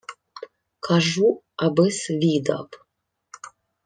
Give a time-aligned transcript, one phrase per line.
[0.79, 2.69] —Кажу, аби-с відав.